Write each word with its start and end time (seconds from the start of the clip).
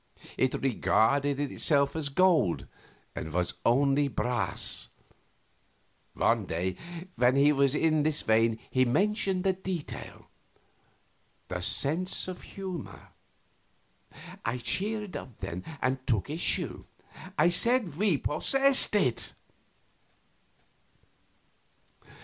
It 0.35 0.55
regarded 0.63 1.39
itself 1.39 1.95
as 1.95 2.09
gold, 2.09 2.65
and 3.15 3.31
was 3.31 3.53
only 3.63 4.07
brass. 4.07 4.87
One 6.15 6.47
day 6.47 6.75
when 7.17 7.35
he 7.35 7.51
was 7.51 7.75
in 7.75 8.01
this 8.01 8.23
vein 8.23 8.57
he 8.71 8.83
mentioned 8.83 9.45
a 9.45 9.53
detail 9.53 10.25
the 11.49 11.61
sense 11.61 12.27
of 12.27 12.41
humor. 12.41 13.09
I 14.43 14.57
cheered 14.57 15.15
up 15.15 15.37
then, 15.37 15.63
and 15.83 15.99
took 16.07 16.31
issue. 16.31 16.85
I 17.37 17.49
said 17.49 17.95
we 17.95 18.17
possessed 18.17 18.95
it. 18.95 19.35